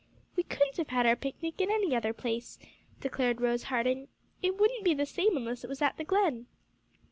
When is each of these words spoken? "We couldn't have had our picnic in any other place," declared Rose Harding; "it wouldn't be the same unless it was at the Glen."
"We 0.35 0.41
couldn't 0.41 0.77
have 0.77 0.87
had 0.87 1.05
our 1.05 1.15
picnic 1.15 1.61
in 1.61 1.69
any 1.69 1.95
other 1.95 2.11
place," 2.11 2.57
declared 3.01 3.39
Rose 3.39 3.65
Harding; 3.65 4.07
"it 4.41 4.57
wouldn't 4.59 4.83
be 4.83 4.95
the 4.95 5.05
same 5.05 5.37
unless 5.37 5.63
it 5.63 5.67
was 5.69 5.83
at 5.83 5.97
the 5.97 6.03
Glen." 6.03 6.47